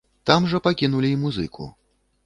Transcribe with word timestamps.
Там 0.29 0.47
жа 0.53 0.61
пакінулі 0.67 1.13
і 1.17 1.21
музыку. 1.27 1.73